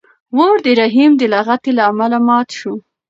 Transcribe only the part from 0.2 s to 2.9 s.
ور د رحیم د لغتې له امله مات شو.